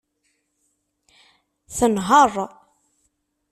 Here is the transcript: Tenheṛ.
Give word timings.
Tenheṛ. 1.77 2.33